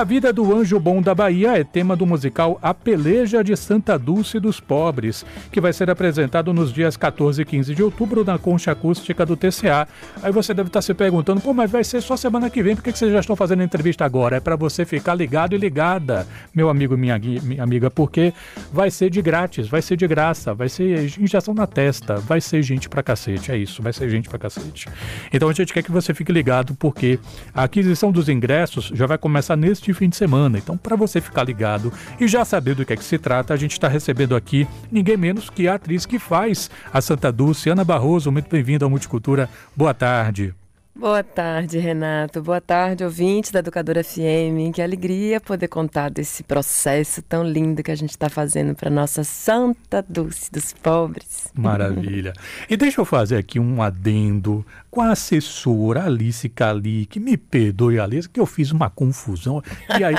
A 0.00 0.04
vida 0.04 0.32
do 0.32 0.56
anjo 0.56 0.80
bom 0.80 1.02
da 1.02 1.14
Bahia 1.14 1.58
é 1.58 1.62
tema 1.62 1.94
do 1.94 2.06
musical 2.06 2.58
A 2.62 2.72
Peleja 2.72 3.44
de 3.44 3.54
Santa 3.54 3.98
Dulce 3.98 4.40
dos 4.40 4.58
Pobres, 4.58 5.26
que 5.52 5.60
vai 5.60 5.74
ser 5.74 5.90
apresentado 5.90 6.54
nos 6.54 6.72
dias 6.72 6.96
14 6.96 7.42
e 7.42 7.44
15 7.44 7.74
de 7.74 7.82
outubro 7.82 8.24
na 8.24 8.38
concha 8.38 8.72
acústica 8.72 9.26
do 9.26 9.36
TCA. 9.36 9.86
Aí 10.22 10.32
você 10.32 10.54
deve 10.54 10.68
estar 10.68 10.80
se 10.80 10.94
perguntando, 10.94 11.42
pô, 11.42 11.52
mas 11.52 11.70
vai 11.70 11.84
ser 11.84 12.00
só 12.00 12.16
semana 12.16 12.48
que 12.48 12.62
vem, 12.62 12.74
por 12.74 12.82
que 12.82 12.92
vocês 12.92 13.12
já 13.12 13.20
estão 13.20 13.36
fazendo 13.36 13.62
entrevista 13.62 14.02
agora? 14.02 14.38
É 14.38 14.40
para 14.40 14.56
você 14.56 14.86
ficar 14.86 15.14
ligado 15.14 15.54
e 15.54 15.58
ligada, 15.58 16.26
meu 16.54 16.70
amigo 16.70 16.94
e 16.94 16.96
minha, 16.96 17.18
minha 17.18 17.62
amiga, 17.62 17.90
porque 17.90 18.32
vai 18.72 18.90
ser 18.90 19.10
de 19.10 19.20
grátis, 19.20 19.68
vai 19.68 19.82
ser 19.82 19.98
de 19.98 20.08
graça, 20.08 20.54
vai 20.54 20.70
ser 20.70 21.12
injeção 21.20 21.52
na 21.52 21.66
testa, 21.66 22.14
vai 22.16 22.40
ser 22.40 22.62
gente 22.62 22.88
pra 22.88 23.02
cacete, 23.02 23.52
é 23.52 23.58
isso, 23.58 23.82
vai 23.82 23.92
ser 23.92 24.08
gente 24.08 24.30
pra 24.30 24.38
cacete. 24.38 24.88
Então 25.30 25.50
a 25.50 25.52
gente 25.52 25.74
quer 25.74 25.82
que 25.82 25.92
você 25.92 26.14
fique 26.14 26.32
ligado, 26.32 26.74
porque 26.74 27.18
a 27.54 27.64
aquisição 27.64 28.10
dos 28.10 28.30
ingressos 28.30 28.90
já 28.94 29.04
vai 29.04 29.18
começar 29.18 29.56
neste 29.56 29.89
fim 29.92 30.08
de 30.08 30.16
semana. 30.16 30.58
Então, 30.58 30.76
para 30.76 30.96
você 30.96 31.20
ficar 31.20 31.44
ligado 31.44 31.92
e 32.18 32.28
já 32.28 32.44
saber 32.44 32.74
do 32.74 32.84
que 32.84 32.92
é 32.92 32.96
que 32.96 33.04
se 33.04 33.18
trata, 33.18 33.54
a 33.54 33.56
gente 33.56 33.72
está 33.72 33.88
recebendo 33.88 34.36
aqui 34.36 34.66
ninguém 34.90 35.16
menos 35.16 35.50
que 35.50 35.68
a 35.68 35.74
atriz 35.74 36.06
que 36.06 36.18
faz 36.18 36.70
a 36.92 37.00
Santa 37.00 37.32
Dulce, 37.32 37.70
Ana 37.70 37.84
Barroso. 37.84 38.30
Muito 38.30 38.50
bem-vinda 38.50 38.84
ao 38.84 38.90
Multicultura. 38.90 39.48
Boa 39.76 39.94
tarde. 39.94 40.59
Boa 41.00 41.24
tarde, 41.24 41.78
Renato. 41.78 42.42
Boa 42.42 42.60
tarde, 42.60 43.02
ouvintes 43.02 43.50
da 43.50 43.60
Educadora 43.60 44.04
FM. 44.04 44.68
Que 44.74 44.82
alegria 44.82 45.40
poder 45.40 45.66
contar 45.66 46.10
desse 46.10 46.42
processo 46.42 47.22
tão 47.22 47.42
lindo 47.42 47.82
que 47.82 47.90
a 47.90 47.94
gente 47.94 48.10
está 48.10 48.28
fazendo 48.28 48.74
para 48.74 48.90
nossa 48.90 49.24
Santa 49.24 50.04
Dulce 50.06 50.52
dos 50.52 50.74
Pobres. 50.74 51.50
Maravilha. 51.54 52.34
E 52.68 52.76
deixa 52.76 53.00
eu 53.00 53.06
fazer 53.06 53.38
aqui 53.38 53.58
um 53.58 53.80
adendo 53.80 54.62
com 54.90 55.00
a 55.00 55.12
assessora 55.12 56.04
Alice 56.04 56.46
Cali, 56.50 57.06
que 57.06 57.18
me 57.18 57.36
perdoe, 57.36 57.98
Alice, 57.98 58.28
que 58.28 58.40
eu 58.40 58.44
fiz 58.44 58.70
uma 58.70 58.90
confusão. 58.90 59.62
E 59.98 60.04
aí, 60.04 60.14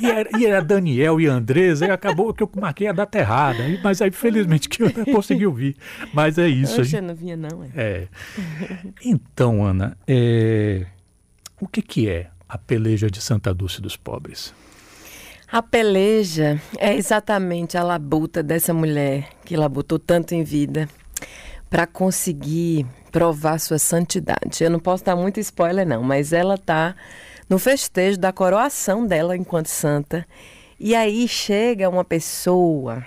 e, 0.00 0.06
era, 0.06 0.38
e 0.38 0.46
era 0.46 0.64
Daniel 0.64 1.20
e 1.20 1.26
Andresa, 1.26 1.86
e 1.86 1.90
acabou 1.90 2.34
que 2.34 2.42
eu 2.42 2.50
marquei 2.56 2.88
a 2.88 2.92
data 2.92 3.18
errada. 3.18 3.62
Mas 3.84 4.02
aí, 4.02 4.10
felizmente, 4.10 4.68
que 4.68 4.82
eu 4.82 4.92
não 4.96 5.04
consegui 5.04 5.46
ouvir. 5.46 5.76
Mas 6.12 6.38
é 6.38 6.48
isso. 6.48 6.80
Oxe, 6.80 6.90
gente... 6.90 7.02
não 7.02 7.14
vinha, 7.14 7.36
não. 7.36 7.62
É. 7.62 7.68
é. 7.76 8.08
Então, 9.04 9.64
Ana, 9.64 9.91
é... 10.06 10.86
o 11.60 11.66
que, 11.66 11.82
que 11.82 12.08
é 12.08 12.30
a 12.48 12.58
peleja 12.58 13.10
de 13.10 13.20
Santa 13.20 13.52
Dulce 13.52 13.80
dos 13.80 13.96
Pobres? 13.96 14.54
A 15.50 15.62
peleja 15.62 16.60
é 16.78 16.94
exatamente 16.94 17.76
a 17.76 17.82
labuta 17.82 18.42
dessa 18.42 18.72
mulher 18.72 19.28
que 19.44 19.56
labutou 19.56 19.98
tanto 19.98 20.34
em 20.34 20.42
vida 20.42 20.88
para 21.68 21.86
conseguir 21.86 22.86
provar 23.10 23.58
sua 23.58 23.78
santidade. 23.78 24.62
Eu 24.64 24.70
não 24.70 24.80
posso 24.80 25.04
dar 25.04 25.14
muito 25.14 25.40
spoiler, 25.40 25.86
não, 25.86 26.02
mas 26.02 26.32
ela 26.32 26.56
tá 26.56 26.94
no 27.48 27.58
festejo 27.58 28.18
da 28.18 28.32
coroação 28.32 29.06
dela 29.06 29.36
enquanto 29.36 29.66
santa. 29.66 30.26
E 30.80 30.94
aí 30.94 31.28
chega 31.28 31.88
uma 31.88 32.04
pessoa 32.04 33.04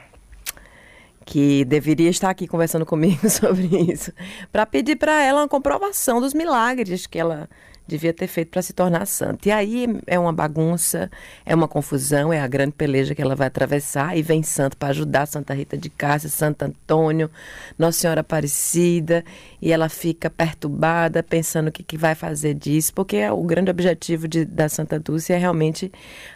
que 1.26 1.66
deveria 1.66 2.09
estar 2.09 2.30
aqui 2.30 2.48
conversando 2.48 2.86
comigo 2.86 3.28
sobre 3.30 3.66
isso, 3.92 4.14
para 4.52 4.66
pedir 4.66 4.95
para 4.95 5.23
ela 5.23 5.42
uma 5.42 5.48
comprovação 5.48 6.22
dos 6.22 6.34
milagres 6.34 7.08
que 7.08 7.18
ela 7.18 7.50
devia 7.88 8.14
ter 8.14 8.28
feito 8.28 8.50
para 8.50 8.62
se 8.62 8.73
tornar 8.73 9.06
santa. 9.06 9.48
E 9.48 9.52
aí 9.52 9.88
é 10.08 10.18
uma 10.18 10.34
bagunça, 10.34 11.09
é 11.46 11.53
uma 11.53 11.68
confusão, 11.68 12.34
é 12.34 12.40
a 12.40 12.48
grande 12.48 12.73
peleja 12.73 13.14
que 13.14 13.22
ela 13.22 13.36
vai 13.36 13.48
atravessar 13.48 14.18
e 14.18 14.22
vem 14.22 14.42
santo 14.42 14.76
para 14.76 14.90
ajudar 14.90 15.26
Santa 15.28 15.53
Rita 15.53 15.78
de 15.78 15.90
Cássia, 15.90 16.30
Santo 16.30 16.64
Antônio, 16.64 17.30
Nossa 17.78 18.00
Senhora 18.00 18.22
Aparecida, 18.22 19.23
e 19.62 19.72
ela 19.72 19.90
fica 19.90 20.30
perturbada 20.30 21.22
pensando 21.22 21.68
o 21.68 21.72
que, 21.72 21.84
que 21.84 21.98
vai 21.98 22.16
fazer 22.16 22.53
disso, 22.56 22.94
porque 22.94 23.28
o 23.30 23.44
grande 23.44 23.70
objetivo 23.70 24.28
de, 24.28 24.46
da 24.46 24.68
Santa 24.68 25.00
Dulce 25.00 25.34
é 25.34 25.38
realmente 25.38 25.92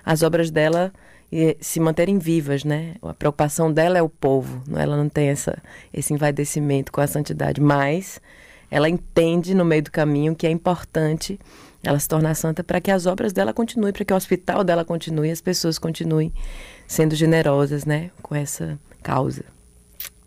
as 0.05 0.21
obras 0.21 0.51
dela 0.51 0.93
se 1.59 1.79
manterem 1.79 2.17
vivas, 2.17 2.63
né? 2.63 2.95
A 3.01 3.13
preocupação 3.13 3.71
dela 3.71 3.97
é 3.97 4.01
o 4.01 4.09
povo, 4.09 4.63
ela 4.75 4.97
não 4.97 5.07
tem 5.07 5.29
essa, 5.29 5.61
esse 5.93 6.13
envaidecimento 6.13 6.91
com 6.91 7.01
a 7.01 7.07
santidade, 7.07 7.61
mas 7.61 8.19
ela 8.71 8.89
entende 8.89 9.53
no 9.53 9.65
meio 9.65 9.83
do 9.83 9.91
caminho 9.91 10.35
que 10.35 10.47
é 10.47 10.51
importante 10.51 11.39
ela 11.83 11.99
se 11.99 12.07
tornar 12.07 12.35
santa 12.35 12.63
para 12.63 12.81
que 12.81 12.91
as 12.91 13.05
obras 13.05 13.31
dela 13.31 13.53
continuem, 13.53 13.93
para 13.93 14.03
que 14.03 14.13
o 14.13 14.15
hospital 14.15 14.63
dela 14.63 14.83
continue, 14.83 15.31
as 15.31 15.41
pessoas 15.41 15.79
continuem 15.79 16.33
sendo 16.87 17.15
generosas, 17.15 17.85
né, 17.85 18.11
com 18.21 18.35
essa 18.35 18.77
causa. 19.01 19.45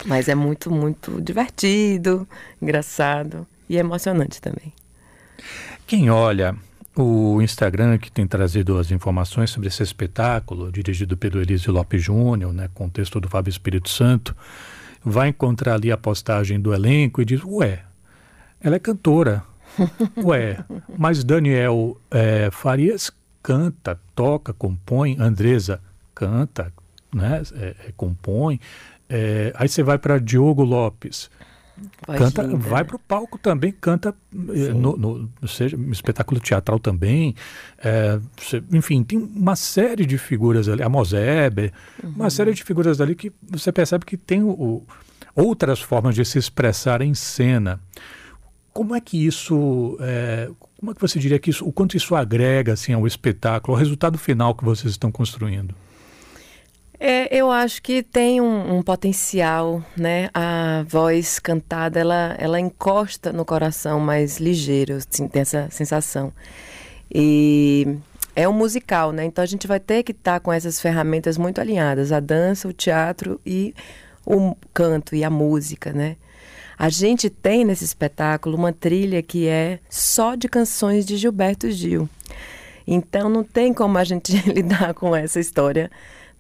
Mas 0.06 0.28
é 0.28 0.34
muito, 0.34 0.71
muito 0.71 1.21
divertido, 1.21 2.27
engraçado 2.60 3.47
e 3.69 3.77
emocionante 3.77 4.41
também. 4.41 4.72
Quem 5.87 6.10
olha 6.10 6.56
o 6.97 7.41
Instagram 7.41 7.97
que 7.98 8.12
tem 8.12 8.26
trazido 8.26 8.78
as 8.78 8.91
informações 8.91 9.50
sobre 9.50 9.69
esse 9.69 9.82
espetáculo, 9.82 10.70
dirigido 10.70 11.16
pelo 11.16 11.41
Elísio 11.41 11.72
Lopes 11.72 12.03
Júnior, 12.03 12.53
né, 12.53 12.69
com 12.75 12.86
o 12.86 12.91
texto 12.91 13.19
do 13.20 13.28
Fábio 13.28 13.50
Espírito 13.50 13.88
Santo, 13.88 14.36
vai 15.04 15.28
encontrar 15.28 15.75
ali 15.75 15.91
a 15.91 15.97
postagem 15.97 16.60
do 16.60 16.75
elenco 16.75 17.22
e 17.22 17.25
diz: 17.25 17.42
Ué, 17.44 17.82
ela 18.60 18.76
é 18.76 18.78
cantora. 18.78 19.42
Ué, 20.22 20.62
mas 20.98 21.25
Daniel 21.25 21.98
é, 22.10 22.50
Farias 22.50 23.10
canta, 23.42 23.98
toca, 24.14 24.53
compõe, 24.53 25.16
Andresa 25.19 25.80
canta, 26.14 26.72
né, 27.12 27.42
é, 27.54 27.66
é, 27.88 27.92
compõe. 27.97 28.60
É, 29.09 29.53
aí 29.56 29.69
você 29.69 29.82
vai 29.82 29.98
para 29.98 30.19
Diogo 30.19 30.62
Lopes. 30.62 31.30
Voz 32.06 32.19
canta, 32.19 32.43
linda. 32.43 32.56
vai 32.56 32.84
para 32.84 32.97
o 32.97 32.99
palco 32.99 33.38
também, 33.38 33.72
canta 33.72 34.15
é, 34.34 34.72
no, 34.72 34.97
no, 34.97 35.49
seja 35.49 35.77
espetáculo 35.91 36.41
teatral 36.41 36.78
também. 36.78 37.34
É, 37.78 38.19
enfim, 38.72 39.03
tem 39.03 39.19
uma 39.19 39.56
série 39.56 40.05
de 40.05 40.19
figuras 40.19 40.69
ali, 40.69 40.83
a 40.83 40.88
Mosebe, 40.88 41.72
uhum. 42.03 42.10
uma 42.10 42.31
série 42.31 42.53
de 42.53 42.62
figuras 42.62 43.00
ali 43.00 43.15
que 43.15 43.33
você 43.43 43.72
percebe 43.72 44.05
que 44.05 44.16
tem 44.16 44.43
o, 44.43 44.50
o, 44.50 44.87
outras 45.34 45.81
formas 45.81 46.15
de 46.15 46.25
se 46.25 46.38
expressar 46.38 47.00
em 47.00 47.15
cena. 47.15 47.81
Como 48.72 48.94
é 48.94 49.00
que 49.00 49.27
isso, 49.27 49.97
é, 50.00 50.50
como 50.78 50.93
é 50.93 50.94
que 50.94 51.00
você 51.00 51.19
diria 51.19 51.39
que 51.39 51.50
isso, 51.50 51.66
o 51.66 51.72
quanto 51.72 51.97
isso 51.97 52.15
agrega 52.15 52.72
assim 52.72 52.93
ao 52.93 53.06
espetáculo, 53.06 53.75
ao 53.75 53.78
resultado 53.78 54.19
final 54.19 54.54
que 54.54 54.65
vocês 54.65 54.93
estão 54.93 55.10
construindo? 55.10 55.75
É, 57.05 57.27
eu 57.37 57.51
acho 57.51 57.83
que 57.83 58.01
tem 58.01 58.41
um, 58.41 58.77
um, 58.77 58.81
potencial, 58.81 59.85
né? 59.97 60.31
A 60.33 60.85
voz 60.87 61.41
cantada, 61.41 61.99
ela, 61.99 62.37
ela 62.39 62.61
encosta 62.61 63.33
no 63.33 63.45
coração 63.45 63.99
mais 63.99 64.39
ligeiro, 64.39 64.95
assim, 64.95 65.27
tem 65.27 65.43
essa 65.43 65.69
sensação. 65.69 66.33
E 67.13 67.99
é 68.37 68.49
um 68.49 68.53
musical, 68.53 69.11
né? 69.11 69.25
Então 69.25 69.43
a 69.43 69.47
gente 69.47 69.67
vai 69.67 69.81
ter 69.81 70.05
que 70.05 70.13
estar 70.13 70.35
tá 70.35 70.41
com 70.41 70.53
essas 70.53 70.81
ferramentas 70.81 71.37
muito 71.37 71.61
alinhadas, 71.61 72.13
a 72.13 72.21
dança, 72.21 72.69
o 72.69 72.73
teatro 72.73 73.41
e 73.45 73.75
o 74.25 74.55
canto 74.73 75.17
e 75.17 75.25
a 75.25 75.31
música, 75.31 75.93
né? 75.93 76.15
A 76.79 76.89
gente 76.89 77.29
tem 77.29 77.65
nesse 77.65 77.83
espetáculo 77.83 78.57
uma 78.57 78.73
trilha 78.73 79.21
que 79.25 79.49
é 79.49 79.81
só 79.91 80.37
de 80.37 80.49
canções 80.49 81.05
de 81.05 81.17
Gilberto 81.17 81.69
Gil. 81.69 82.09
Então 82.87 83.29
não 83.29 83.43
tem 83.43 83.75
como 83.75 83.99
a 83.99 84.05
gente 84.05 84.37
lidar 84.49 84.95
com 84.95 85.17
essa 85.17 85.41
história, 85.41 85.91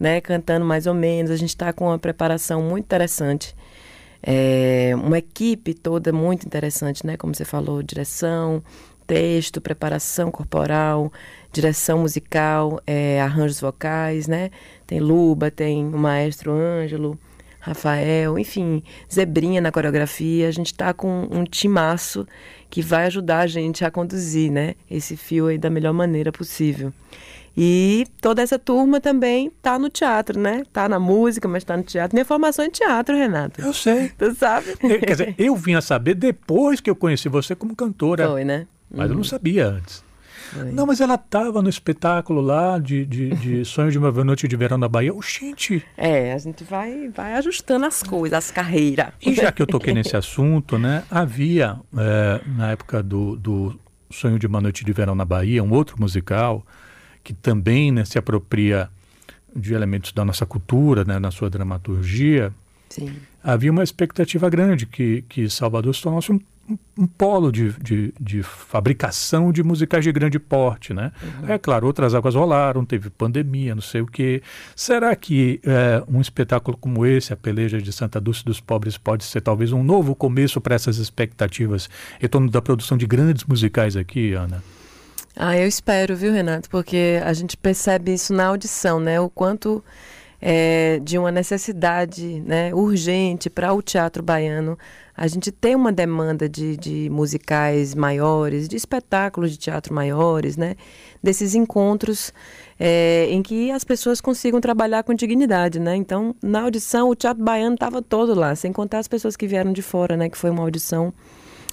né? 0.02 0.20
Cantando 0.20 0.66
mais 0.66 0.88
ou 0.88 0.94
menos. 0.94 1.30
A 1.30 1.36
gente 1.36 1.50
está 1.50 1.72
com 1.72 1.86
uma 1.86 1.98
preparação 1.98 2.60
muito 2.60 2.84
interessante. 2.84 3.54
É, 4.20 4.90
uma 4.96 5.18
equipe 5.18 5.72
toda 5.74 6.12
muito 6.12 6.44
interessante, 6.44 7.06
né? 7.06 7.16
Como 7.16 7.32
você 7.32 7.44
falou, 7.44 7.82
direção, 7.84 8.64
texto, 9.06 9.60
preparação 9.60 10.30
corporal, 10.32 11.12
direção 11.52 12.00
musical, 12.00 12.80
é, 12.84 13.20
arranjos 13.20 13.60
vocais, 13.60 14.26
né? 14.26 14.50
Tem 14.88 14.98
Luba, 14.98 15.52
tem 15.52 15.86
o 15.86 15.98
maestro 15.98 16.52
Ângelo. 16.52 17.16
Rafael, 17.60 18.36
enfim, 18.40 18.82
Zebrinha 19.12 19.60
na 19.60 19.70
coreografia. 19.70 20.48
A 20.48 20.50
gente 20.50 20.72
está 20.72 20.92
com 20.92 21.28
um 21.30 21.44
timaço 21.44 22.26
que 22.68 22.82
vai 22.82 23.06
ajudar 23.06 23.38
a 23.38 23.46
gente 23.46 23.84
a 23.84 23.90
conduzir 23.90 24.50
né, 24.50 24.74
esse 24.90 25.16
fio 25.16 25.46
aí 25.46 25.56
da 25.56 25.70
melhor 25.70 25.92
maneira 25.92 26.32
possível. 26.32 26.92
E 27.56 28.06
toda 28.20 28.40
essa 28.40 28.58
turma 28.58 29.00
também 29.00 29.50
tá 29.60 29.78
no 29.78 29.90
teatro, 29.90 30.38
né? 30.38 30.64
Tá 30.72 30.88
na 30.88 30.98
música, 30.98 31.46
mas 31.46 31.64
tá 31.64 31.76
no 31.76 31.82
teatro. 31.82 32.14
Minha 32.14 32.24
formação 32.24 32.64
é 32.64 32.70
teatro, 32.70 33.14
Renato. 33.14 33.60
Eu 33.60 33.72
sei. 33.72 34.10
Tu 34.16 34.34
sabe? 34.34 34.74
Eu, 34.82 35.00
quer 35.00 35.10
dizer, 35.10 35.34
eu 35.38 35.54
vim 35.54 35.74
a 35.74 35.80
saber 35.80 36.14
depois 36.14 36.80
que 36.80 36.88
eu 36.88 36.96
conheci 36.96 37.28
você 37.28 37.54
como 37.54 37.76
cantora. 37.76 38.26
Foi, 38.28 38.44
né? 38.44 38.66
Mas 38.90 39.00
uhum. 39.00 39.04
eu 39.04 39.08
não 39.10 39.16
uhum. 39.18 39.24
sabia 39.24 39.66
antes. 39.66 40.02
Não, 40.72 40.86
mas 40.86 41.00
ela 41.00 41.14
estava 41.14 41.62
no 41.62 41.68
espetáculo 41.68 42.40
lá 42.40 42.78
de, 42.78 43.06
de, 43.06 43.30
de 43.30 43.64
Sonho 43.64 43.90
de 43.90 43.98
uma 43.98 44.12
Noite 44.24 44.46
de 44.46 44.56
Verão 44.56 44.76
na 44.76 44.88
Bahia. 44.88 45.14
Oxente! 45.14 45.82
É, 45.96 46.32
a 46.32 46.38
gente 46.38 46.62
vai, 46.64 47.08
vai 47.08 47.34
ajustando 47.34 47.86
as 47.86 48.02
coisas, 48.02 48.36
as 48.36 48.50
carreiras. 48.50 49.08
E 49.24 49.34
já 49.34 49.50
que 49.50 49.62
eu 49.62 49.66
toquei 49.66 49.94
nesse 49.94 50.14
assunto, 50.16 50.78
né, 50.78 51.04
havia, 51.10 51.78
é, 51.96 52.40
na 52.46 52.72
época 52.72 53.02
do, 53.02 53.36
do 53.36 53.78
Sonho 54.10 54.38
de 54.38 54.46
uma 54.46 54.60
Noite 54.60 54.84
de 54.84 54.92
Verão 54.92 55.14
na 55.14 55.24
Bahia, 55.24 55.64
um 55.64 55.72
outro 55.72 55.96
musical 55.98 56.64
que 57.22 57.32
também 57.32 57.90
né, 57.90 58.04
se 58.04 58.18
apropria 58.18 58.88
de 59.54 59.74
elementos 59.74 60.12
da 60.12 60.24
nossa 60.24 60.46
cultura, 60.46 61.04
né, 61.04 61.18
na 61.18 61.30
sua 61.30 61.50
dramaturgia. 61.50 62.52
Sim. 62.88 63.14
Havia 63.42 63.70
uma 63.70 63.82
expectativa 63.82 64.48
grande 64.48 64.86
que, 64.86 65.22
que 65.28 65.48
Salvador 65.48 65.94
se 65.94 66.02
tornasse 66.02 66.32
um 66.32 66.40
um 66.96 67.06
polo 67.06 67.50
de, 67.50 67.72
de, 67.80 68.14
de, 68.20 68.42
fabricação 68.42 69.52
de 69.52 69.62
musicais 69.62 70.04
de 70.04 70.12
grande 70.12 70.38
porte, 70.38 70.94
né? 70.94 71.12
Uhum. 71.22 71.48
É 71.48 71.58
claro, 71.58 71.86
outras 71.86 72.14
águas 72.14 72.34
rolaram, 72.34 72.84
teve 72.84 73.10
pandemia, 73.10 73.74
não 73.74 73.82
sei 73.82 74.00
o 74.00 74.06
quê. 74.06 74.42
Será 74.76 75.14
que 75.16 75.60
é, 75.64 76.02
um 76.08 76.20
espetáculo 76.20 76.76
como 76.76 77.04
esse, 77.04 77.32
a 77.32 77.36
peleja 77.36 77.80
de 77.80 77.92
Santa 77.92 78.20
Dulce 78.20 78.44
dos 78.44 78.60
Pobres, 78.60 78.96
pode 78.96 79.24
ser 79.24 79.40
talvez 79.40 79.72
um 79.72 79.82
novo 79.82 80.14
começo 80.14 80.60
para 80.60 80.74
essas 80.74 80.98
expectativas 80.98 81.90
em 82.20 82.28
torno 82.28 82.50
da 82.50 82.62
produção 82.62 82.96
de 82.96 83.06
grandes 83.06 83.44
musicais 83.44 83.96
aqui, 83.96 84.32
Ana? 84.34 84.62
Ah, 85.34 85.56
eu 85.56 85.66
espero, 85.66 86.14
viu, 86.14 86.32
Renato? 86.32 86.68
Porque 86.68 87.20
a 87.24 87.32
gente 87.32 87.56
percebe 87.56 88.12
isso 88.12 88.34
na 88.34 88.46
audição, 88.46 89.00
né? 89.00 89.18
O 89.18 89.30
quanto 89.30 89.82
é, 90.40 90.98
de 91.02 91.16
uma 91.16 91.30
necessidade 91.30 92.40
né, 92.40 92.74
urgente 92.74 93.48
para 93.48 93.72
o 93.72 93.80
teatro 93.80 94.22
baiano. 94.22 94.76
A 95.16 95.26
gente 95.28 95.52
tem 95.52 95.76
uma 95.76 95.92
demanda 95.92 96.48
de, 96.48 96.76
de 96.76 97.08
musicais 97.10 97.94
maiores, 97.94 98.68
de 98.68 98.76
espetáculos 98.76 99.52
de 99.52 99.56
teatro 99.56 99.94
maiores, 99.94 100.56
né? 100.56 100.74
Desses 101.22 101.54
encontros 101.54 102.32
é, 102.78 103.26
em 103.30 103.42
que 103.42 103.70
as 103.70 103.84
pessoas 103.84 104.20
consigam 104.20 104.60
trabalhar 104.60 105.02
com 105.02 105.14
dignidade, 105.14 105.78
né? 105.78 105.96
Então, 105.96 106.34
na 106.42 106.62
audição, 106.62 107.08
o 107.08 107.14
teatro 107.14 107.42
baiano 107.42 107.74
estava 107.74 108.02
todo 108.02 108.34
lá, 108.34 108.54
sem 108.54 108.72
contar 108.72 108.98
as 108.98 109.08
pessoas 109.08 109.36
que 109.36 109.46
vieram 109.46 109.72
de 109.72 109.82
fora, 109.82 110.16
né? 110.16 110.28
Que 110.28 110.36
foi 110.36 110.50
uma 110.50 110.62
audição 110.62 111.12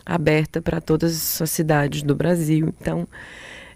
aberta 0.06 0.62
para 0.62 0.82
todas 0.82 1.42
as 1.42 1.50
cidades 1.52 2.04
do 2.04 2.16
Brasil. 2.16 2.74
Então, 2.80 3.08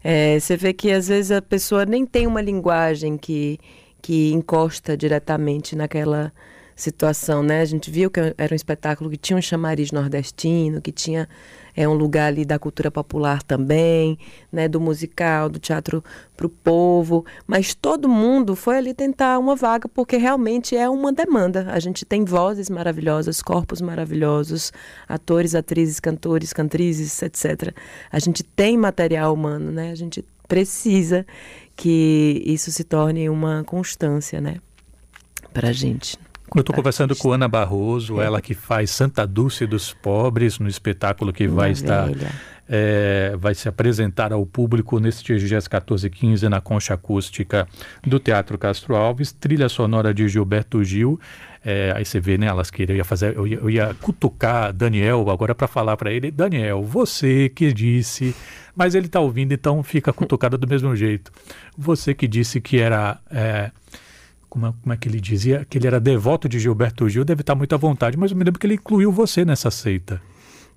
é, 0.04 0.40
você 0.40 0.58
vê 0.58 0.74
que 0.74 0.92
às 0.92 1.08
vezes 1.08 1.32
a 1.32 1.42
pessoa 1.42 1.86
nem 1.86 2.06
tem 2.06 2.28
uma 2.28 2.42
linguagem 2.42 3.18
que 3.18 3.60
que 4.04 4.34
encosta 4.34 4.98
diretamente 4.98 5.78
naquela 5.78 6.34
situação, 6.76 7.42
né? 7.42 7.62
A 7.62 7.66
gente 7.66 7.90
viu 7.90 8.12
que 8.12 8.20
era 8.38 8.54
um 8.54 8.56
espetáculo 8.56 9.10
que 9.10 9.16
tinha 9.16 9.38
um 9.38 9.42
chamariz 9.42 9.92
nordestino, 9.94 10.82
que 10.82 10.92
tinha 10.92 11.30
é 11.76 11.88
um 11.88 11.94
lugar 11.94 12.28
ali 12.28 12.46
da 12.46 12.60
cultura 12.60 12.92
popular 12.92 13.42
também, 13.42 14.18
né, 14.52 14.68
do 14.68 14.80
musical, 14.80 15.50
do 15.50 15.60
teatro 15.60 16.04
para 16.36 16.46
o 16.46 16.50
povo, 16.50 17.26
mas 17.48 17.74
todo 17.74 18.08
mundo 18.08 18.56
foi 18.56 18.78
ali 18.78 18.94
tentar 18.94 19.40
uma 19.40 19.56
vaga 19.56 19.88
porque 19.88 20.18
realmente 20.18 20.76
é 20.76 20.90
uma 20.90 21.12
demanda. 21.12 21.68
A 21.72 21.80
gente 21.80 22.06
tem 22.06 22.24
vozes 22.24 22.70
maravilhosas, 22.70 23.42
corpos 23.42 23.82
maravilhosos, 23.82 24.72
atores, 25.08 25.56
atrizes, 25.56 26.00
cantores, 26.00 26.54
cantrizes, 26.54 27.22
etc. 27.22 27.74
A 28.12 28.20
gente 28.20 28.44
tem 28.44 28.78
material 28.78 29.34
humano, 29.34 29.72
né? 29.72 29.92
A 29.92 29.96
gente 29.96 30.24
precisa 30.48 31.26
que 31.76 32.42
isso 32.46 32.72
se 32.72 32.84
torne 32.84 33.30
uma 33.30 33.64
constância, 33.64 34.40
né, 34.40 34.58
para 35.54 35.70
a 35.70 35.74
gente. 35.74 36.18
Eu 36.56 36.60
estou 36.60 36.76
conversando 36.76 37.16
com 37.16 37.32
Ana 37.32 37.48
Barroso, 37.48 38.22
é. 38.22 38.26
ela 38.26 38.42
que 38.42 38.54
faz 38.54 38.92
Santa 38.92 39.26
Dulce 39.26 39.66
dos 39.66 39.94
Pobres 39.94 40.60
no 40.60 40.68
espetáculo 40.68 41.34
que 41.34 41.48
vai 41.48 41.72
estar 41.72 42.10
é, 42.70 43.36
vai 43.38 43.54
se 43.54 43.68
apresentar 43.68 44.32
ao 44.32 44.46
público 44.46 45.00
nestes 45.00 45.42
dias 45.42 45.68
14 45.68 46.08
e 46.08 46.10
15 46.10 46.48
na 46.50 46.62
concha 46.62 46.94
acústica 46.94 47.68
do 48.06 48.20
Teatro 48.20 48.58
Castro 48.58 48.96
Alves, 48.96 49.32
trilha 49.32 49.68
sonora 49.68 50.14
de 50.14 50.28
Gilberto 50.30 50.84
Gil. 50.84 51.20
É, 51.66 51.94
aí 51.96 52.06
você 52.06 52.20
vê, 52.20 52.38
né, 52.38 52.48
elas 52.48 52.70
queriam 52.70 53.04
fazer, 53.06 53.36
eu 53.36 53.48
ia, 53.48 53.58
eu 53.58 53.70
ia 53.70 53.96
cutucar 54.02 54.74
Daniel 54.74 55.30
agora 55.30 55.56
para 55.56 55.68
falar 55.68 55.96
para 55.96 56.12
ele, 56.12 56.30
Daniel, 56.30 56.84
você 56.84 57.50
que 57.50 57.74
disse 57.74 58.36
mas 58.76 58.96
ele 58.96 59.06
está 59.06 59.20
ouvindo, 59.20 59.54
então 59.54 59.84
fica 59.84 60.12
cutucado 60.12 60.58
do 60.58 60.68
mesmo 60.68 60.96
jeito. 60.96 61.32
Você 61.78 62.14
que 62.14 62.28
disse 62.28 62.60
que 62.60 62.80
era. 62.80 63.20
É, 63.30 63.72
como, 64.54 64.68
é, 64.68 64.74
como 64.84 64.94
é 64.94 64.98
que 64.98 65.10
ele 65.10 65.20
dizia? 65.20 65.66
Que 65.68 65.80
ele 65.80 65.88
era 65.88 66.00
devoto 66.00 66.48
de 66.48 66.60
Gilberto 66.60 67.10
Gil, 67.10 67.26
deve 67.26 67.42
estar 67.42 67.56
muito 67.56 67.74
à 67.74 67.78
vontade, 67.78 68.16
mas 68.16 68.30
eu 68.30 68.38
me 68.38 68.44
lembro 68.44 68.60
que 68.60 68.68
ele 68.68 68.76
incluiu 68.76 69.12
você 69.12 69.44
nessa 69.44 69.72
seita. 69.72 70.22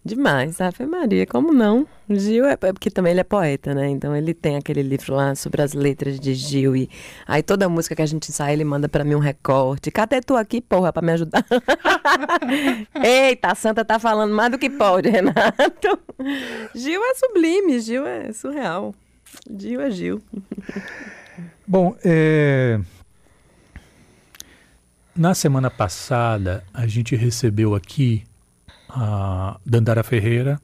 Demais, 0.03 0.63
Ave 0.63 0.87
Maria, 0.87 1.27
como 1.27 1.53
não? 1.53 1.87
Gil 2.09 2.47
é, 2.47 2.53
é 2.53 2.73
porque 2.73 2.91
também 2.91 3.11
ele 3.11 3.21
é 3.21 3.25
poeta, 3.25 3.75
né? 3.75 3.91
Então 3.91 4.17
ele 4.17 4.33
tem 4.33 4.57
aquele 4.57 4.81
livro 4.81 5.15
lá 5.15 5.35
sobre 5.35 5.61
as 5.61 5.75
letras 5.75 6.19
de 6.19 6.33
Gil 6.33 6.75
e 6.75 6.89
aí 7.27 7.43
toda 7.43 7.69
música 7.69 7.95
que 7.95 8.01
a 8.01 8.07
gente 8.07 8.33
sai 8.33 8.55
ele 8.55 8.65
manda 8.65 8.89
para 8.89 9.05
mim 9.05 9.15
um 9.15 9.19
recorte. 9.19 9.91
Cadê 9.91 10.23
tu 10.23 10.37
aqui, 10.37 10.63
porra, 10.63 10.91
para 10.91 11.05
me 11.05 11.13
ajudar? 11.13 11.45
Eita, 13.05 13.49
a 13.49 13.55
Santa 13.55 13.85
tá 13.85 13.99
falando 13.99 14.35
mais 14.35 14.53
do 14.53 14.59
que 14.59 14.71
pode, 14.71 15.11
Renato. 15.11 15.99
Gil 16.75 17.05
é 17.05 17.15
sublime, 17.15 17.79
Gil 17.81 18.07
é 18.07 18.33
surreal. 18.33 18.95
Gil 19.51 19.83
é 19.83 19.91
Gil. 19.91 20.23
Bom, 21.67 21.95
é... 22.03 22.81
na 25.17 25.35
semana 25.35 25.71
passada 25.71 26.63
a 26.75 26.87
gente 26.87 27.17
recebeu 27.17 27.75
aqui 27.75 28.25
a 28.89 29.59
Dandara 29.65 30.03
Ferreira 30.03 30.61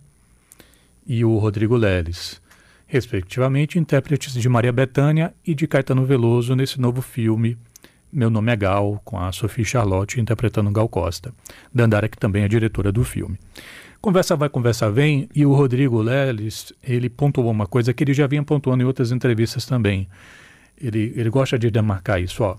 e 1.06 1.24
o 1.24 1.38
Rodrigo 1.38 1.74
Leles, 1.74 2.40
respectivamente 2.86 3.78
intérpretes 3.78 4.34
de 4.34 4.48
Maria 4.48 4.72
Bethânia 4.72 5.32
e 5.46 5.54
de 5.54 5.66
Caetano 5.66 6.04
Veloso 6.04 6.54
nesse 6.54 6.78
novo 6.80 7.00
filme 7.00 7.56
Meu 8.12 8.28
Nome 8.28 8.52
é 8.52 8.56
Gal, 8.56 9.00
com 9.04 9.18
a 9.18 9.32
Sophie 9.32 9.64
Charlotte 9.64 10.20
interpretando 10.20 10.70
Gal 10.70 10.88
Costa. 10.88 11.32
Dandara 11.72 12.08
que 12.08 12.18
também 12.18 12.44
é 12.44 12.48
diretora 12.48 12.92
do 12.92 13.04
filme. 13.04 13.38
Conversa 14.02 14.36
vai, 14.36 14.48
conversa 14.48 14.90
vem, 14.90 15.28
e 15.34 15.46
o 15.46 15.54
Rodrigo 15.54 16.02
Leles, 16.02 16.72
ele 16.82 17.08
pontuou 17.08 17.50
uma 17.50 17.66
coisa 17.66 17.94
que 17.94 18.04
ele 18.04 18.12
já 18.12 18.26
vinha 18.26 18.42
pontuando 18.42 18.82
em 18.82 18.86
outras 18.86 19.12
entrevistas 19.12 19.64
também. 19.64 20.08
Ele, 20.78 21.12
ele 21.16 21.30
gosta 21.30 21.58
de 21.58 21.70
demarcar 21.70 22.20
isso, 22.20 22.42
ó. 22.42 22.56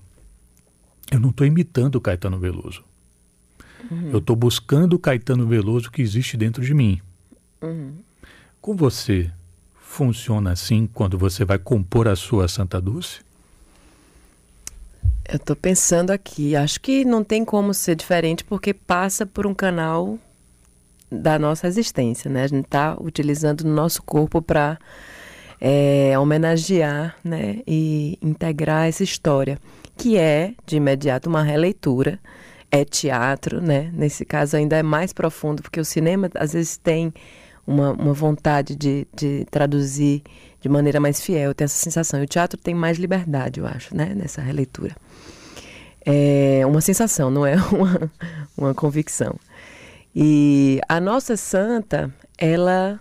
Eu 1.12 1.20
não 1.20 1.30
estou 1.30 1.46
imitando 1.46 1.96
o 1.96 2.02
Caetano 2.02 2.40
Veloso. 2.40 2.84
Uhum. 3.90 4.12
Eu 4.12 4.20
estou 4.20 4.36
buscando 4.36 4.94
o 4.94 5.00
Caetano 5.00 5.48
Veloso 5.48 5.92
que 5.92 6.02
existe 6.02 6.38
dentro 6.38 6.64
de 6.64 6.74
mim. 6.74 7.02
Uhum. 7.62 7.94
Com 8.62 8.76
você, 8.76 9.30
funciona 9.76 10.52
assim 10.52 10.88
quando 10.92 11.18
você 11.18 11.46
vai 11.46 11.60
compor 11.60 12.08
a 12.08 12.16
sua 12.16 12.48
Santa 12.48 12.82
Dulce? 12.82 13.22
Eu 15.28 15.38
estou 15.38 15.56
pensando 15.56 16.12
aqui. 16.12 16.56
Acho 16.56 16.82
que 16.82 17.06
não 17.06 17.24
tem 17.24 17.46
como 17.46 17.74
ser 17.74 17.96
diferente 17.96 18.44
porque 18.44 18.74
passa 18.74 19.26
por 19.26 19.46
um 19.46 19.54
canal 19.54 20.18
da 21.12 21.38
nossa 21.38 21.68
existência, 21.68 22.30
né? 22.30 22.44
A 22.44 22.48
gente 22.48 22.66
está 22.66 22.98
utilizando 23.00 23.62
o 23.62 23.68
nosso 23.68 24.02
corpo 24.02 24.42
para 24.42 24.80
é, 25.62 26.18
homenagear, 26.18 27.16
né? 27.24 27.62
E 27.68 28.18
integrar 28.22 28.88
essa 28.88 29.04
história, 29.04 29.60
que 29.98 30.18
é 30.18 30.54
de 30.66 30.78
imediato 30.78 31.30
uma 31.30 31.44
releitura 31.44 32.20
é 32.72 32.84
teatro, 32.84 33.62
né? 33.62 33.92
Nesse 33.94 34.26
caso 34.26 34.58
ainda 34.58 34.76
é 34.76 34.84
mais 34.84 35.14
profundo, 35.14 35.62
porque 35.62 35.80
o 35.80 35.86
cinema 35.86 36.30
às 36.36 36.54
vezes 36.54 36.76
tem 36.78 37.14
uma, 37.68 37.92
uma 37.92 38.14
vontade 38.14 38.76
de, 38.76 39.08
de 39.16 39.46
traduzir 39.52 40.24
de 40.60 40.70
maneira 40.70 41.00
mais 41.00 41.22
fiel, 41.22 41.52
eu 41.52 41.54
tenho 41.54 41.66
essa 41.66 41.78
sensação. 41.78 42.20
E 42.20 42.24
o 42.24 42.28
teatro 42.28 42.60
tem 42.60 42.74
mais 42.74 42.98
liberdade, 42.98 43.60
eu 43.60 43.68
acho, 43.68 43.96
né? 43.96 44.14
Nessa 44.16 44.42
releitura. 44.42 44.96
É 46.06 46.66
uma 46.66 46.82
sensação, 46.82 47.30
não 47.30 47.46
é 47.46 47.56
uma, 47.72 48.12
uma 48.58 48.74
convicção. 48.74 49.36
E 50.16 50.80
a 50.88 51.00
nossa 51.00 51.38
santa, 51.38 52.14
ela 52.38 53.00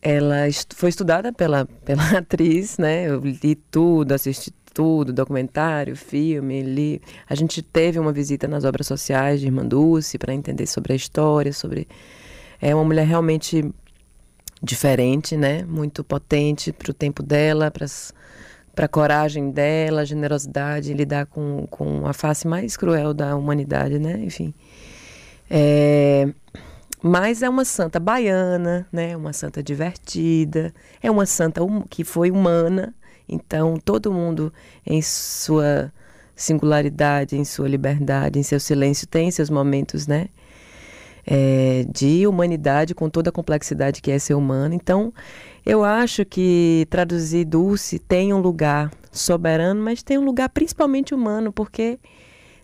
ela 0.00 0.36
foi 0.76 0.90
estudada 0.90 1.32
pela, 1.32 1.64
pela 1.64 2.02
atriz, 2.18 2.76
né? 2.76 3.08
Eu 3.08 3.20
li 3.20 3.54
tudo, 3.54 4.12
assisti 4.12 4.52
tudo, 4.74 5.12
documentário, 5.12 5.96
filme, 5.96 6.62
li. 6.62 7.00
A 7.28 7.34
gente 7.34 7.62
teve 7.62 7.98
uma 7.98 8.12
visita 8.12 8.48
nas 8.48 8.64
obras 8.64 8.86
sociais 8.86 9.40
de 9.40 9.46
Irmã 9.46 9.64
Dulce 9.64 10.18
para 10.18 10.34
entender 10.34 10.66
sobre 10.66 10.92
a 10.92 10.96
história, 10.96 11.52
sobre 11.52 11.88
é 12.60 12.74
uma 12.74 12.84
mulher 12.84 13.06
realmente 13.06 13.64
diferente, 14.62 15.36
né? 15.36 15.62
Muito 15.64 16.02
potente 16.02 16.72
para 16.72 16.90
o 16.90 16.94
tempo 16.94 17.22
dela, 17.22 17.70
para 17.70 17.86
para 18.74 18.86
a 18.86 18.88
coragem 18.88 19.52
dela, 19.52 20.00
a 20.00 20.04
generosidade 20.04 20.92
lidar 20.92 21.26
com, 21.26 21.64
com 21.70 22.08
a 22.08 22.12
face 22.12 22.44
mais 22.44 22.76
cruel 22.76 23.14
da 23.14 23.36
humanidade, 23.36 24.00
né? 24.00 24.18
Enfim. 24.18 24.52
É, 25.48 26.28
mas 27.00 27.42
é 27.42 27.48
uma 27.48 27.64
santa 27.64 28.00
baiana, 28.00 28.84
né? 28.92 29.16
Uma 29.16 29.32
santa 29.32 29.62
divertida, 29.62 30.74
é 31.00 31.08
uma 31.08 31.24
santa 31.24 31.60
que 31.88 32.02
foi 32.02 32.32
humana, 32.32 32.92
então, 33.28 33.76
todo 33.76 34.12
mundo 34.12 34.52
em 34.86 35.00
sua 35.00 35.92
singularidade, 36.36 37.36
em 37.36 37.44
sua 37.44 37.68
liberdade, 37.68 38.38
em 38.38 38.42
seu 38.42 38.60
silêncio, 38.60 39.06
tem 39.06 39.30
seus 39.30 39.50
momentos, 39.50 40.06
né? 40.06 40.28
É, 41.26 41.86
de 41.90 42.26
humanidade 42.26 42.94
com 42.94 43.08
toda 43.08 43.30
a 43.30 43.32
complexidade 43.32 44.02
que 44.02 44.10
é 44.10 44.18
ser 44.18 44.34
humano. 44.34 44.74
Então, 44.74 45.12
eu 45.64 45.82
acho 45.82 46.24
que 46.24 46.86
traduzir 46.90 47.46
Dulce 47.46 47.98
tem 47.98 48.34
um 48.34 48.40
lugar 48.40 48.90
soberano, 49.10 49.82
mas 49.82 50.02
tem 50.02 50.18
um 50.18 50.24
lugar 50.24 50.50
principalmente 50.50 51.14
humano, 51.14 51.50
porque 51.50 51.98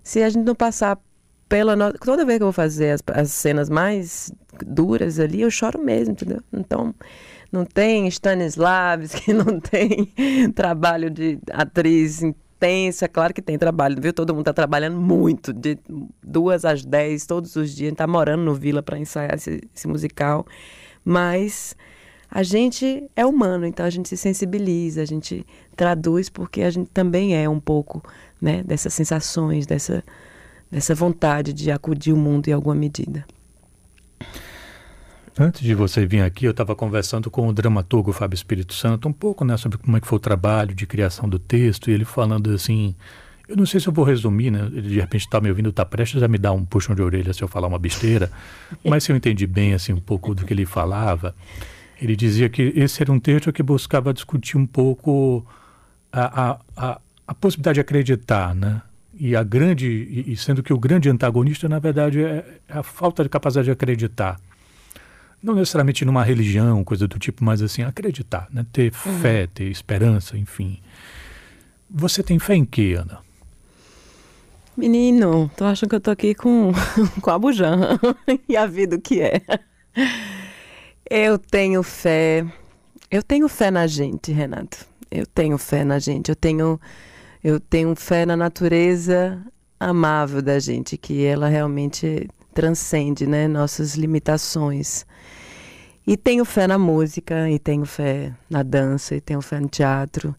se 0.03 0.23
a 0.23 0.29
gente 0.29 0.45
não 0.45 0.55
passar 0.55 0.99
pela. 1.49 1.75
No... 1.75 1.93
Toda 1.95 2.25
vez 2.25 2.39
que 2.39 2.43
eu 2.43 2.47
vou 2.47 2.53
fazer 2.53 2.91
as, 2.91 3.03
as 3.13 3.31
cenas 3.33 3.71
mais 3.71 4.33
duras 4.67 5.19
ali, 5.19 5.41
eu 5.41 5.51
choro 5.51 5.83
mesmo, 5.83 6.13
entendeu? 6.13 6.43
Então 6.53 6.95
não 7.51 7.65
tem 7.65 8.07
Stanislavski, 8.09 9.33
não 9.35 9.59
tem 9.61 10.13
trabalho 10.55 11.11
de 11.11 11.39
atriz 11.53 12.23
é 12.63 13.09
claro 13.09 13.33
que 13.33 13.41
tem 13.41 13.59
trabalho, 13.59 14.01
viu? 14.01 14.13
Todo 14.13 14.35
mundo 14.35 14.43
está 14.43 14.53
trabalhando 14.53 15.01
muito, 15.01 15.53
de 15.53 15.79
duas 16.23 16.65
às 16.65 16.85
dez, 16.85 17.25
todos 17.25 17.57
os 17.57 17.75
dias. 17.75 17.93
Está 17.93 18.07
morando 18.07 18.43
no 18.43 18.55
Vila 18.55 18.83
para 18.83 18.99
ensaiar 18.99 19.35
esse, 19.35 19.63
esse 19.75 19.89
musical. 19.89 20.47
Mas 21.03 21.75
a 22.31 22.43
gente 22.43 23.09
é 23.17 23.25
humano, 23.25 23.65
então 23.67 23.87
a 23.87 23.91
gente 23.91 24.09
se 24.09 24.17
sensibiliza, 24.17 25.01
a 25.01 25.07
gente 25.07 25.47
traduz 25.75 26.29
porque 26.29 26.63
a 26.63 26.71
gente 26.71 26.91
também 26.91 27.35
é 27.35 27.49
um 27.49 27.59
pouco 27.59 28.03
né, 28.41 28.63
dessas 28.63 28.93
sensações, 28.93 29.67
dessa, 29.67 30.05
dessa 30.71 30.95
vontade 30.95 31.55
de 31.55 31.71
acudir 31.71 32.13
o 32.13 32.17
mundo 32.17 32.49
em 32.49 32.53
alguma 32.53 32.75
medida. 32.75 33.25
Antes 35.43 35.63
de 35.63 35.75
você 35.75 36.05
vir 36.05 36.21
aqui, 36.21 36.45
eu 36.45 36.51
estava 36.51 36.77
conversando 36.77 37.31
com 37.31 37.49
o 37.49 37.53
dramaturgo 37.53 38.13
Fábio 38.13 38.35
Espírito 38.35 38.75
Santo 38.75 39.09
um 39.09 39.13
pouco 39.13 39.43
né, 39.43 39.57
sobre 39.57 39.79
como 39.79 39.97
é 39.97 40.01
que 40.01 40.07
foi 40.07 40.19
o 40.19 40.21
trabalho 40.21 40.75
de 40.75 40.87
criação 40.87 41.27
do 41.27 41.39
texto, 41.39 41.89
e 41.89 41.95
ele 41.95 42.05
falando 42.05 42.51
assim, 42.51 42.95
eu 43.49 43.57
não 43.57 43.65
sei 43.65 43.81
se 43.81 43.89
eu 43.89 43.93
vou 43.93 44.05
resumir, 44.05 44.51
né? 44.51 44.69
Ele 44.71 44.91
de 44.91 45.01
repente 45.01 45.23
está 45.23 45.41
me 45.41 45.49
ouvindo, 45.49 45.71
está 45.71 45.83
prestes 45.83 46.23
a 46.23 46.29
me 46.29 46.37
dar 46.37 46.53
um 46.53 46.63
puxão 46.63 46.95
de 46.95 47.01
orelha 47.01 47.33
se 47.33 47.41
eu 47.41 47.49
falar 47.49 47.69
uma 47.69 47.79
besteira, 47.79 48.31
mas 48.85 49.03
se 49.03 49.13
eu 49.13 49.17
entendi 49.17 49.47
bem 49.47 49.73
assim 49.73 49.95
um 49.95 49.99
pouco 50.01 50.35
do 50.35 50.45
que 50.45 50.53
ele 50.53 50.67
falava, 50.67 51.35
ele 52.03 52.15
dizia 52.15 52.51
que 52.51 52.75
esse 52.77 53.03
era 53.03 53.11
um 53.11 53.19
texto 53.19 53.51
que 53.51 53.63
buscava 53.63 54.13
discutir 54.13 54.59
um 54.59 54.67
pouco 54.67 55.43
a, 56.13 56.51
a, 56.51 56.61
a, 56.77 57.01
a 57.29 57.35
possibilidade 57.35 57.77
de 57.77 57.81
acreditar, 57.81 58.55
né? 58.55 58.83
E 59.19 59.35
a 59.35 59.43
grande, 59.43 59.89
e, 59.89 60.37
sendo 60.37 60.63
que 60.63 60.73
o 60.75 60.79
grande 60.79 61.09
antagonista, 61.09 61.67
na 61.67 61.79
verdade, 61.79 62.23
é, 62.23 62.45
é 62.69 62.77
a 62.77 62.83
falta 62.83 63.23
de 63.23 63.31
capacidade 63.31 63.65
de 63.65 63.71
acreditar 63.71 64.37
não 65.43 65.55
necessariamente 65.55 66.05
numa 66.05 66.23
religião, 66.23 66.85
coisa 66.85 67.09
do 67.09 67.19
tipo, 67.19 67.45
mas 67.45 67.63
assim, 67.63 67.83
acreditar, 67.83 68.49
né? 68.51 68.65
ter 68.73 68.93
uhum. 69.07 69.19
fé, 69.21 69.47
ter 69.47 69.65
esperança, 69.65 70.37
enfim. 70.37 70.79
Você 71.89 72.23
tem 72.23 72.39
fé 72.39 72.55
em 72.55 72.65
quê, 72.65 72.97
Ana? 72.99 73.19
Menino, 74.77 75.51
tu 75.57 75.65
acha 75.65 75.87
que 75.87 75.95
eu 75.95 76.01
tô 76.01 76.11
aqui 76.11 76.35
com, 76.35 76.73
com 77.21 77.31
a 77.31 77.39
bujan 77.39 77.99
e 78.49 78.57
a 78.57 78.67
vida 78.67 78.99
que 78.99 79.21
é? 79.21 79.43
Eu 81.09 81.39
tenho 81.39 81.83
fé. 81.83 82.47
Eu 83.11 83.23
tenho 83.23 83.49
fé 83.49 83.71
na 83.71 83.87
gente, 83.87 84.31
Renato. 84.31 84.87
Eu 85.11 85.27
tenho 85.27 85.59
fé 85.59 85.85
na 85.85 85.99
gente. 85.99 86.29
Eu 86.29 86.37
tenho, 86.37 86.81
eu 87.43 87.59
tenho 87.59 87.95
fé 87.97 88.25
na 88.25 88.37
natureza 88.37 89.45
amável 89.79 90.41
da 90.41 90.59
gente, 90.61 90.97
que 90.97 91.25
ela 91.25 91.49
realmente 91.49 92.29
transcende 92.55 93.27
né, 93.27 93.49
nossas 93.49 93.95
limitações. 93.95 95.07
E 96.07 96.17
tenho 96.17 96.45
fé 96.45 96.67
na 96.67 96.79
música, 96.79 97.49
e 97.51 97.59
tenho 97.59 97.85
fé 97.85 98.33
na 98.49 98.63
dança, 98.63 99.15
e 99.15 99.21
tenho 99.21 99.41
fé 99.41 99.61
no 99.61 99.69
teatro. 99.69 100.35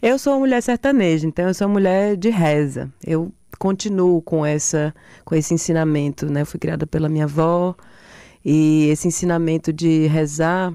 Eu 0.00 0.18
sou 0.18 0.34
uma 0.34 0.40
mulher 0.40 0.62
sertaneja, 0.62 1.26
então 1.26 1.48
eu 1.48 1.54
sou 1.54 1.66
uma 1.66 1.74
mulher 1.74 2.16
de 2.16 2.30
reza. 2.30 2.92
Eu 3.04 3.32
continuo 3.58 4.20
com 4.22 4.44
essa 4.44 4.94
com 5.24 5.34
esse 5.34 5.54
ensinamento, 5.54 6.26
né? 6.26 6.42
Eu 6.42 6.46
fui 6.46 6.60
criada 6.60 6.86
pela 6.86 7.08
minha 7.08 7.24
avó 7.24 7.74
e 8.44 8.88
esse 8.90 9.08
ensinamento 9.08 9.72
de 9.72 10.06
rezar 10.06 10.72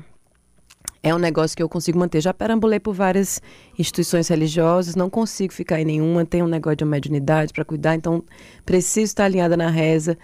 é 1.03 1.13
um 1.15 1.17
negócio 1.17 1.55
que 1.55 1.63
eu 1.63 1.69
consigo 1.69 1.97
manter. 1.97 2.21
Já 2.21 2.33
perambulei 2.33 2.79
por 2.79 2.93
várias 2.93 3.41
instituições 3.77 4.27
religiosas, 4.27 4.95
não 4.95 5.09
consigo 5.09 5.53
ficar 5.53 5.79
em 5.79 5.85
nenhuma, 5.85 6.25
tenho 6.25 6.45
um 6.45 6.49
negócio 6.49 6.77
de 6.77 6.85
mediunidade 6.85 7.53
para 7.53 7.65
cuidar, 7.65 7.95
então 7.95 8.23
preciso 8.65 9.05
estar 9.05 9.25
alinhada 9.25 9.57
na 9.57 9.69
reza. 9.69 10.17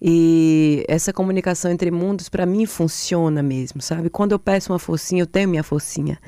E 0.00 0.84
essa 0.88 1.12
comunicação 1.12 1.70
entre 1.70 1.90
mundos, 1.90 2.28
para 2.28 2.44
mim, 2.44 2.66
funciona 2.66 3.42
mesmo, 3.42 3.80
sabe? 3.80 4.10
Quando 4.10 4.32
eu 4.32 4.38
peço 4.38 4.72
uma 4.72 4.78
forcinha, 4.78 5.22
eu 5.22 5.26
tenho 5.26 5.48
minha 5.48 5.62
forcinha. 5.62 6.18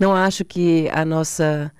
Não 0.00 0.14
acho 0.14 0.44
que 0.44 0.88
a 0.92 1.04
nossa, 1.04 1.70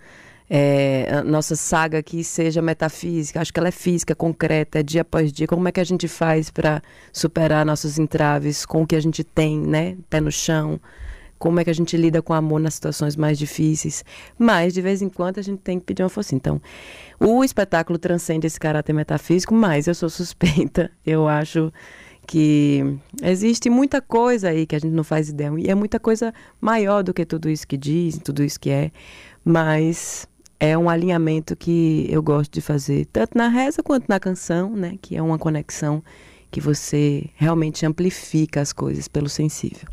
é, 0.51 1.09
a 1.11 1.25
nossa 1.25 1.57
saga 1.57 1.99
aqui 1.99 2.23
seja 2.23 2.61
metafísica, 2.61 3.41
acho 3.41 3.53
que 3.53 3.59
ela 3.59 3.69
é 3.69 3.73
física, 3.73 4.15
concreta, 4.15 4.81
é 4.81 4.83
dia 4.83 5.01
após 5.01 5.33
dia. 5.33 5.47
Como 5.47 5.67
é 5.67 5.73
que 5.73 5.81
a 5.81 5.85
gente 5.85 6.07
faz 6.07 6.51
para 6.51 6.83
superar 7.13 7.65
nossos 7.65 7.99
entraves 7.99 8.67
com 8.67 8.83
o 8.83 8.87
que 8.87 8.97
a 8.97 9.01
gente 9.01 9.25
tem, 9.25 9.59
né? 9.59 9.97
Pé 10.11 10.21
no 10.21 10.31
chão, 10.31 10.79
como 11.39 11.61
é 11.61 11.65
que 11.65 11.71
a 11.71 11.75
gente 11.75 11.97
lida 11.97 12.21
com 12.21 12.33
amor 12.33 12.61
nas 12.61 12.75
situações 12.75 13.17
mais 13.17 13.39
difíceis. 13.39 14.05
Mas, 14.39 14.75
de 14.75 14.81
vez 14.81 15.03
em 15.03 15.09
quando, 15.09 15.39
a 15.39 15.43
gente 15.43 15.61
tem 15.61 15.79
que 15.79 15.87
pedir 15.87 16.03
uma 16.03 16.09
força. 16.09 16.35
Então, 16.35 16.61
o 17.21 17.45
espetáculo 17.45 17.99
transcende 17.99 18.47
esse 18.47 18.59
caráter 18.59 18.93
metafísico, 18.93 19.55
mas 19.55 19.87
eu 19.87 19.95
sou 19.95 20.09
suspeita. 20.11 20.91
Eu 21.07 21.29
acho 21.29 21.73
que 22.27 22.85
existe 23.23 23.71
muita 23.71 24.03
coisa 24.03 24.51
aí 24.51 24.67
que 24.67 24.77
a 24.77 24.79
gente 24.79 24.93
não 24.93 25.05
faz 25.05 25.29
ideia. 25.29 25.51
E 25.59 25.71
é 25.71 25.75
muita 25.75 25.99
coisa 25.99 26.33
maior 26.61 27.03
do 27.03 27.15
que 27.15 27.25
tudo 27.25 27.49
isso 27.49 27.67
que 27.67 27.77
diz, 27.77 28.19
tudo 28.19 28.43
isso 28.43 28.61
que 28.61 28.71
é. 28.71 28.91
Mas 29.45 30.29
é 30.61 30.77
um 30.77 30.91
alinhamento 30.91 31.57
que 31.57 32.07
eu 32.11 32.23
gosto 32.23 32.53
de 32.53 32.61
fazer, 32.61 33.07
tanto 33.07 33.39
na 33.39 33.49
reza 33.49 33.83
quanto 33.83 34.09
na 34.09 34.19
canção, 34.21 34.75
né? 34.75 34.99
Que 35.01 35.17
é 35.17 35.23
uma 35.23 35.39
conexão 35.39 36.03
que 36.51 36.61
você 36.61 37.31
realmente 37.35 37.85
amplifica 37.87 38.61
as 38.61 38.73
coisas 38.73 39.09
pelo 39.09 39.29
sensível. 39.29 39.89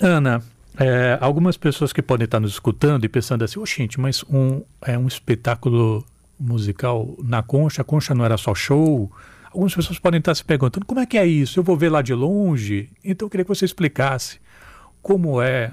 Ana, 0.00 0.42
é, 0.78 1.16
algumas 1.20 1.56
pessoas 1.56 1.92
que 1.92 2.02
podem 2.02 2.24
estar 2.24 2.40
nos 2.40 2.52
escutando 2.52 3.04
e 3.04 3.08
pensando 3.08 3.44
assim, 3.44 3.60
oxente, 3.60 4.00
mas 4.00 4.24
um, 4.28 4.62
é 4.82 4.98
um 4.98 5.06
espetáculo 5.06 6.04
musical 6.38 7.16
na 7.22 7.42
Concha, 7.42 7.82
a 7.82 7.84
Concha 7.84 8.14
não 8.14 8.24
era 8.24 8.36
só 8.36 8.54
show? 8.54 9.10
Algumas 9.46 9.74
pessoas 9.74 9.98
podem 10.00 10.18
estar 10.18 10.34
se 10.34 10.44
perguntando, 10.44 10.84
como 10.84 11.00
é 11.00 11.06
que 11.06 11.16
é 11.16 11.24
isso? 11.24 11.60
Eu 11.60 11.62
vou 11.62 11.76
ver 11.76 11.90
lá 11.90 12.02
de 12.02 12.12
longe? 12.12 12.90
Então 13.04 13.26
eu 13.26 13.30
queria 13.30 13.44
que 13.44 13.48
você 13.48 13.64
explicasse 13.64 14.40
como 15.00 15.40
é 15.40 15.72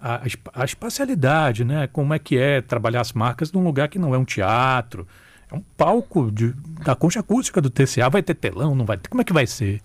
a, 0.00 0.22
a 0.54 0.64
espacialidade, 0.64 1.64
né? 1.64 1.86
Como 1.86 2.12
é 2.12 2.18
que 2.18 2.36
é 2.36 2.60
trabalhar 2.60 3.00
as 3.00 3.12
marcas 3.12 3.52
num 3.52 3.62
lugar 3.62 3.88
que 3.88 3.98
não 3.98 4.12
é 4.12 4.18
um 4.18 4.24
teatro, 4.24 5.06
é 5.48 5.54
um 5.54 5.62
palco 5.76 6.32
de, 6.32 6.52
da 6.84 6.96
concha 6.96 7.20
acústica 7.20 7.60
do 7.60 7.70
TCA, 7.70 8.10
vai 8.10 8.22
ter 8.22 8.34
telão, 8.34 8.74
não 8.74 8.84
vai 8.84 8.96
ter? 8.96 9.08
Como 9.08 9.20
é 9.20 9.24
que 9.24 9.32
vai 9.32 9.46
ser? 9.46 9.80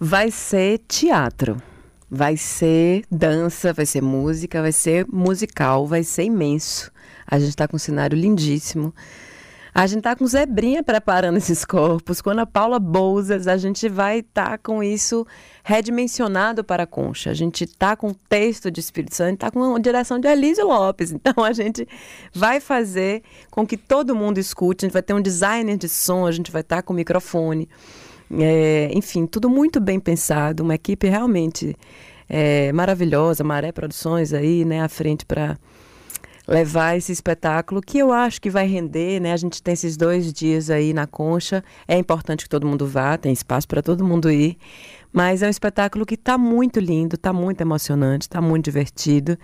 Vai 0.00 0.30
ser 0.30 0.78
teatro. 0.86 1.60
Vai 2.08 2.36
ser 2.36 3.02
dança, 3.10 3.72
vai 3.72 3.84
ser 3.84 4.00
música, 4.00 4.62
vai 4.62 4.70
ser 4.70 5.04
musical, 5.08 5.88
vai 5.88 6.04
ser 6.04 6.22
imenso. 6.22 6.92
A 7.26 7.38
gente 7.38 7.50
está 7.50 7.66
com 7.66 7.74
um 7.74 7.80
cenário 7.80 8.16
lindíssimo. 8.16 8.94
A 9.74 9.86
gente 9.88 9.98
está 9.98 10.14
com 10.14 10.24
Zebrinha 10.24 10.84
preparando 10.84 11.36
esses 11.36 11.64
corpos. 11.64 12.22
Com 12.22 12.30
a 12.30 12.46
Paula 12.46 12.78
Bouzas, 12.78 13.48
a 13.48 13.56
gente 13.56 13.88
vai 13.88 14.20
estar 14.20 14.50
tá 14.50 14.58
com 14.58 14.84
isso 14.84 15.26
redimensionado 15.64 16.62
para 16.62 16.84
a 16.84 16.86
concha. 16.86 17.30
A 17.30 17.34
gente 17.34 17.64
está 17.64 17.96
com 17.96 18.14
texto 18.14 18.70
de 18.70 18.78
Espírito 18.78 19.16
Santo, 19.16 19.34
está 19.34 19.50
com 19.50 19.74
a 19.74 19.78
direção 19.80 20.20
de 20.20 20.28
Elise 20.28 20.62
Lopes. 20.62 21.12
Então 21.18 21.42
a 21.44 21.52
gente 21.52 21.86
vai 22.32 22.60
fazer 22.60 23.22
com 23.50 23.66
que 23.66 23.76
todo 23.76 24.14
mundo 24.14 24.38
escute. 24.38 24.84
A 24.84 24.86
gente 24.86 24.92
vai 24.92 25.02
ter 25.02 25.12
um 25.12 25.20
designer 25.20 25.76
de 25.76 25.88
som, 25.88 26.24
a 26.24 26.30
gente 26.30 26.52
vai 26.52 26.60
estar 26.60 26.76
tá 26.76 26.82
com 26.82 26.92
microfone. 26.92 27.68
É, 28.30 28.90
enfim, 28.92 29.26
tudo 29.26 29.48
muito 29.48 29.80
bem 29.80 29.98
pensado, 29.98 30.62
uma 30.62 30.74
equipe 30.74 31.08
realmente 31.08 31.74
é, 32.28 32.70
maravilhosa, 32.72 33.42
Maré 33.42 33.72
Produções 33.72 34.34
aí, 34.34 34.64
né, 34.64 34.82
à 34.82 34.88
frente 34.88 35.24
para 35.24 35.56
levar 36.46 36.96
esse 36.96 37.12
espetáculo 37.12 37.80
que 37.82 37.98
eu 37.98 38.10
acho 38.10 38.40
que 38.40 38.48
vai 38.48 38.66
render, 38.66 39.20
né? 39.20 39.34
A 39.34 39.36
gente 39.36 39.62
tem 39.62 39.74
esses 39.74 39.98
dois 39.98 40.32
dias 40.32 40.70
aí 40.70 40.94
na 40.94 41.06
Concha. 41.06 41.62
É 41.86 41.98
importante 41.98 42.44
que 42.44 42.48
todo 42.48 42.66
mundo 42.66 42.86
vá, 42.86 43.18
tem 43.18 43.30
espaço 43.30 43.68
para 43.68 43.82
todo 43.82 44.02
mundo 44.02 44.30
ir. 44.30 44.56
Mas 45.12 45.42
é 45.42 45.46
um 45.46 45.50
espetáculo 45.50 46.06
que 46.06 46.14
está 46.14 46.38
muito 46.38 46.80
lindo, 46.80 47.16
está 47.16 47.34
muito 47.34 47.60
emocionante, 47.60 48.22
está 48.22 48.40
muito 48.40 48.64
divertido. 48.64 49.38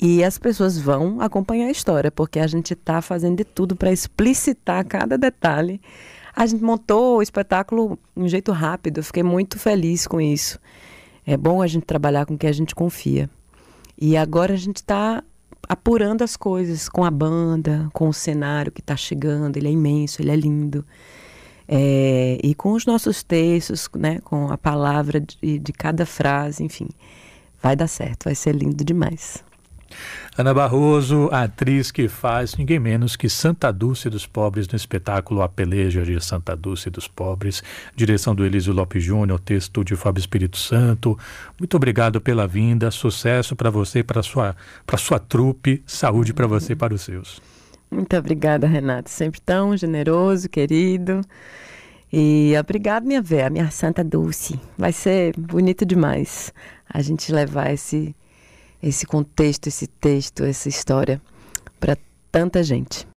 E 0.00 0.24
as 0.24 0.38
pessoas 0.38 0.78
vão 0.78 1.20
acompanhar 1.20 1.66
a 1.66 1.70
história, 1.70 2.10
porque 2.10 2.40
a 2.40 2.46
gente 2.46 2.72
está 2.72 3.02
fazendo 3.02 3.36
de 3.36 3.44
tudo 3.44 3.76
para 3.76 3.92
explicitar 3.92 4.82
cada 4.86 5.18
detalhe 5.18 5.78
a 6.34 6.46
gente 6.46 6.62
montou 6.62 7.18
o 7.18 7.22
espetáculo 7.22 7.98
de 8.16 8.22
um 8.22 8.28
jeito 8.28 8.52
rápido, 8.52 8.98
eu 8.98 9.04
fiquei 9.04 9.22
muito 9.22 9.58
feliz 9.58 10.06
com 10.06 10.20
isso. 10.20 10.58
É 11.26 11.36
bom 11.36 11.62
a 11.62 11.66
gente 11.66 11.84
trabalhar 11.84 12.26
com 12.26 12.34
o 12.34 12.38
que 12.38 12.46
a 12.46 12.52
gente 12.52 12.74
confia. 12.74 13.28
E 13.98 14.16
agora 14.16 14.54
a 14.54 14.56
gente 14.56 14.76
está 14.76 15.22
apurando 15.68 16.22
as 16.22 16.36
coisas 16.36 16.88
com 16.88 17.04
a 17.04 17.10
banda, 17.10 17.88
com 17.92 18.08
o 18.08 18.12
cenário 18.12 18.72
que 18.72 18.80
está 18.80 18.96
chegando, 18.96 19.56
ele 19.56 19.68
é 19.68 19.70
imenso, 19.70 20.22
ele 20.22 20.30
é 20.30 20.36
lindo. 20.36 20.84
É, 21.68 22.38
e 22.42 22.54
com 22.54 22.72
os 22.72 22.84
nossos 22.86 23.22
textos, 23.22 23.88
né, 23.94 24.18
com 24.24 24.50
a 24.50 24.58
palavra 24.58 25.20
de, 25.20 25.58
de 25.58 25.72
cada 25.72 26.04
frase, 26.04 26.64
enfim, 26.64 26.88
vai 27.62 27.76
dar 27.76 27.86
certo, 27.86 28.24
vai 28.24 28.34
ser 28.34 28.54
lindo 28.54 28.82
demais. 28.82 29.44
Ana 30.36 30.54
Barroso, 30.54 31.28
atriz 31.32 31.90
que 31.90 32.08
faz 32.08 32.56
ninguém 32.56 32.78
menos 32.78 33.16
que 33.16 33.28
Santa 33.28 33.72
Dulce 33.72 34.08
dos 34.08 34.26
Pobres 34.26 34.68
no 34.68 34.76
espetáculo 34.76 35.42
A 35.42 35.48
Peleja 35.48 36.02
de 36.02 36.20
Santa 36.20 36.56
Dulce 36.56 36.90
dos 36.90 37.08
Pobres, 37.08 37.62
direção 37.94 38.34
do 38.34 38.44
Elísio 38.44 38.72
Lopes 38.72 39.02
Júnior, 39.02 39.40
texto 39.40 39.84
de 39.84 39.96
Fábio 39.96 40.20
Espírito 40.20 40.56
Santo. 40.56 41.18
Muito 41.58 41.76
obrigado 41.76 42.20
pela 42.20 42.46
vinda, 42.46 42.90
sucesso 42.90 43.54
para 43.54 43.70
você 43.70 44.02
para 44.02 44.22
sua 44.22 44.56
para 44.86 44.98
sua 44.98 45.18
trupe, 45.18 45.82
saúde 45.86 46.32
para 46.32 46.46
você 46.46 46.72
e 46.72 46.76
para 46.76 46.94
os 46.94 47.02
seus. 47.02 47.40
Muito 47.90 48.16
obrigada, 48.16 48.68
Renato, 48.68 49.10
sempre 49.10 49.40
tão 49.40 49.76
generoso, 49.76 50.48
querido. 50.48 51.22
E 52.12 52.54
obrigado, 52.58 53.04
minha 53.04 53.22
véia, 53.22 53.50
minha 53.50 53.70
Santa 53.70 54.02
Dulce. 54.02 54.60
Vai 54.76 54.92
ser 54.92 55.32
bonito 55.36 55.84
demais 55.84 56.52
a 56.88 57.02
gente 57.02 57.32
levar 57.32 57.72
esse 57.72 58.14
esse 58.82 59.06
contexto, 59.06 59.66
esse 59.66 59.86
texto, 59.86 60.44
essa 60.44 60.68
história 60.68 61.20
para 61.78 61.96
tanta 62.30 62.62
gente. 62.62 63.06